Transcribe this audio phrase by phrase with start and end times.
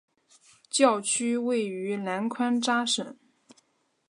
[0.67, 3.15] 教区位于南宽扎省。